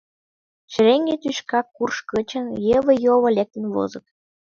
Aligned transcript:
Шереҥге 0.71 1.15
тӱшка 1.23 1.59
курш 1.75 1.97
гычын 2.13 2.45
йыве-йово 2.67 3.29
лектын 3.37 3.65
возыт. 3.73 4.05